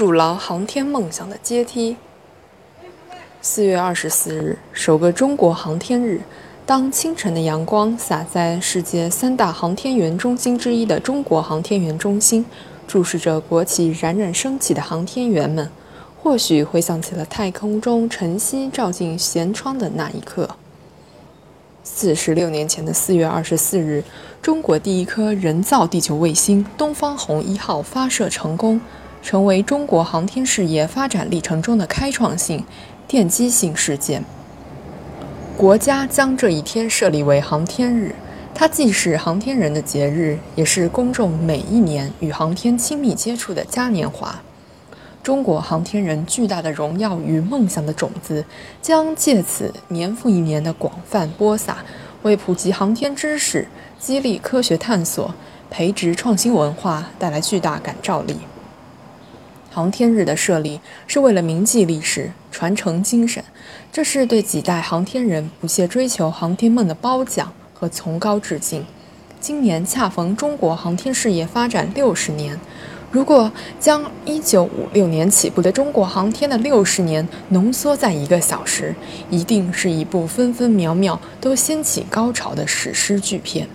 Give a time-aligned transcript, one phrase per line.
[0.00, 1.94] 筑牢航天梦想的阶梯。
[3.42, 6.22] 四月二十四日，首个中国航天日。
[6.64, 12.46] 当清晨的阳光洒在世界三大航天员中心之一的中国航天员中心，
[12.88, 15.70] 注视着国旗冉冉升起的航天员们，
[16.22, 20.48] 或许回想起了太空中晨曦照进舷窗的那一刻。
[21.84, 24.02] 四十六年前的四月二十四日，
[24.40, 28.80] 中国第一颗人造地球卫星“东方红一号”发射成功，
[29.22, 32.64] 成为中国航天事业发展历程中的开创性、
[33.08, 34.24] 奠基性事件。
[35.56, 38.14] 国家将这一天设立为航天日，
[38.54, 44.40] 它既是航天人的节日，也是公众每一年与航天亲密接触的嘉年华。
[45.22, 48.42] 中国航天人巨大的荣耀与梦想的种子，
[48.80, 51.76] 将借此年复一年的广泛播撒，
[52.22, 55.34] 为普及航天知识、激励科学探索、
[55.68, 58.38] 培植创新文化带来巨大感召力。
[59.72, 63.42] 航天日的设立是为了铭记历史、传承精神，
[63.92, 68.84] 这是对几代航天人不懈追求航天梦的褒奖和崇高致敬。
[69.38, 72.58] 今年恰逢中国航天事业发展六十年，
[73.12, 78.94] 如果将一九五六年起步的中国航天的六十年浓缩在一个小时，
[79.30, 83.68] 一定是一部分分秒秒都掀起高潮的史诗巨片。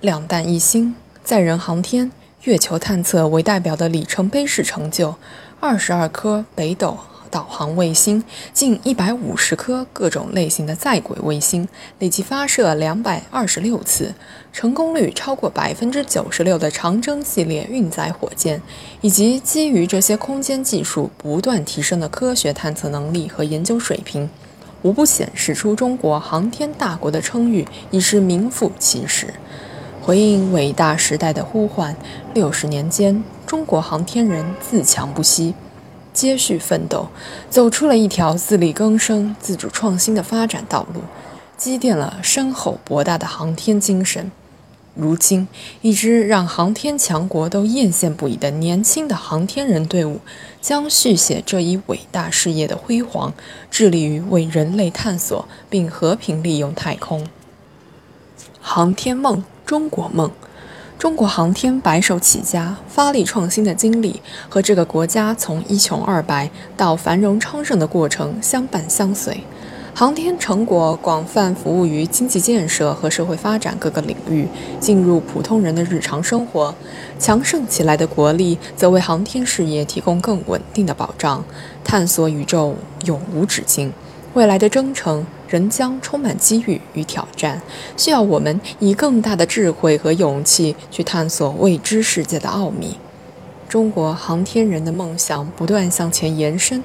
[0.00, 2.10] 两弹一星，载人航天。
[2.44, 5.14] 月球探测为代表的里程碑式成就：
[5.60, 6.96] 二十二颗北斗
[7.30, 8.24] 导航卫星，
[8.54, 14.14] 近一百五十颗各种类型的在轨卫星，累计发射两百二十六次，
[14.54, 18.62] 成功率超过百分之九十六的长征系列运载火箭，
[19.02, 24.30] 以及基于这些空间技术不断提升的科学探测能力和研究水平，
[24.80, 29.34] 无不显示出中国航天大国的称誉已是名副其实。
[30.10, 31.94] 回应伟大时代的呼唤，
[32.34, 35.54] 六十年间，中国航天人自强不息，
[36.12, 37.06] 接续奋斗，
[37.48, 41.02] 走出了一条自力更生、自主创新的发展道路，
[41.56, 44.32] 积淀了深厚博大的航天精神。
[44.96, 45.46] 如今，
[45.80, 50.18] 一支让航天强国都艳羡不已的年轻的航天人队伍，
[50.60, 53.32] 将续写这一伟大事业的辉煌，
[53.70, 57.28] 致力于为人类探索并和平利用太空。
[58.60, 59.44] 航天梦。
[59.70, 60.28] 中国梦，
[60.98, 69.44] 中国航天白手起家、发力创新的经历，和这个国家从一穷二白到繁荣昌盛的过程相伴相随。
[69.94, 74.48] 航天成果广泛服务于经济建设和社会发展各个领域，
[74.80, 76.74] 进入普通人的日常生活。
[77.20, 81.44] 强盛起来的国力，则为航天事业提供更稳定的保障。
[81.84, 83.92] 探索宇宙永无止境，
[84.34, 85.26] 未来的征程。
[85.50, 87.60] 仍将充满机遇与挑战，
[87.96, 92.96] 需要我们以更大的智慧和勇气去探索未知世界的奥秘。
[93.68, 96.84] 中国航天人的梦想不断向前延伸，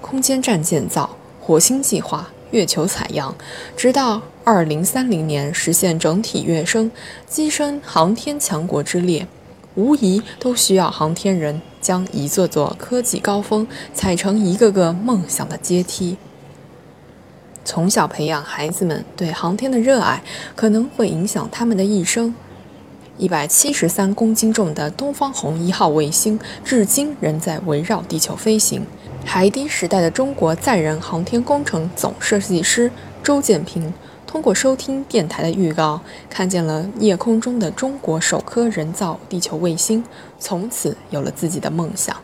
[0.00, 1.08] 空间站建造、
[1.40, 3.32] 火星计划、月球采样，
[3.76, 6.90] 直到二零三零年实现整体跃升，
[7.30, 9.24] 跻身航天强国之列，
[9.76, 13.64] 无疑都需要航天人将一座座科技高峰
[13.94, 16.16] 踩成一个个梦想的阶梯。
[17.64, 20.22] 从小培养孩子们对航天的热爱，
[20.56, 22.34] 可能会影响他们的一生。
[23.18, 28.86] 一百七十三公斤重的东方红一号卫星，至今仍在围绕地球飞行。
[29.26, 32.90] 海底时代的中国载人航天工程总设计师
[33.22, 33.92] 周建平，
[34.26, 36.00] 通过收听电台的预告，
[36.30, 40.02] 看见了夜空中的中国首颗人造地球卫星，
[40.38, 42.16] 从此有了自己的梦想。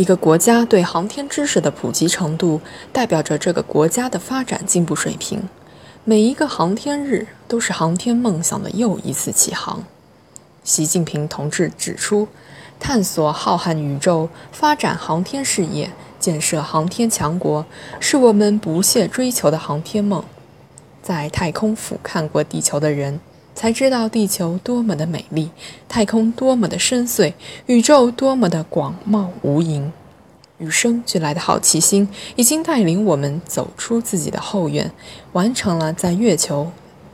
[0.00, 5.46] 一个国家对航天知识的普及程度，代表着这个国家的发展进步水平。
[6.04, 9.84] 每一个航天日都是航天梦想的又一次起航。
[10.64, 12.28] 习近平同志指出，
[12.78, 17.66] 探索浩瀚宇宙、发展航天事业、建设航天强国，
[18.00, 20.24] 是我们不懈追求的航天梦。
[21.02, 23.20] 在太空俯瞰过地球的人。
[23.60, 25.50] 才知道地球多么的美丽，
[25.86, 27.34] 太空多么的深邃，
[27.66, 29.90] 宇宙多么的广袤无垠。
[30.56, 34.90] 与生俱来的好奇心已经带领我们走出自己的后院，
[35.32, 36.72] 完成了在月球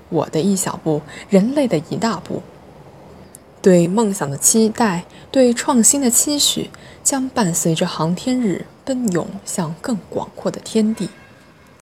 [0.08, 2.40] 我的一小步，人类的一大步。
[3.60, 6.70] 对梦想的期待，对创新的期许，
[7.02, 11.08] 将伴随着航天日奔涌向更广阔的天地。